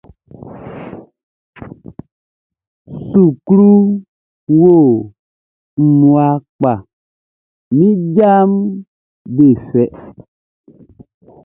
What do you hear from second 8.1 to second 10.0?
jaʼm be fɛ.